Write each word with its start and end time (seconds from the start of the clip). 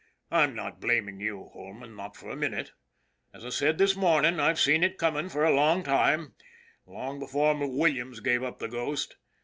I'm 0.31 0.55
not 0.55 0.81
blaming 0.81 1.19
you, 1.19 1.51
Holman 1.53 1.95
not 1.95 2.17
for 2.17 2.31
a 2.31 2.35
minute! 2.35 2.71
As 3.35 3.45
I 3.45 3.49
said 3.49 3.77
this 3.77 3.95
morning, 3.95 4.39
I've 4.39 4.59
seen 4.59 4.83
it 4.83 4.97
coming 4.97 5.29
for 5.29 5.43
a 5.43 5.53
long 5.53 5.83
while 5.83 6.33
long 6.87 7.19
before 7.19 7.53
Williams 7.69 8.19
gave 8.19 8.41
up 8.41 8.57
the 8.57 8.67
ghost. 8.67 9.17